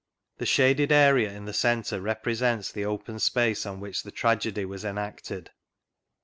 [0.39, 4.83] The shaded area in the centre represents the open space on which the tragedy was
[4.83, 5.51] enacted.